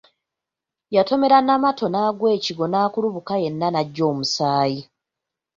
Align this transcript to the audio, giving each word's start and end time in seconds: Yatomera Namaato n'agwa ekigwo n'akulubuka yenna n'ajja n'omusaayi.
Yatomera 0.95 1.37
Namaato 1.41 1.85
n'agwa 1.89 2.27
ekigwo 2.37 2.65
n'akulubuka 2.67 3.33
yenna 3.43 3.67
n'ajja 3.71 4.05
n'omusaayi. 4.07 4.79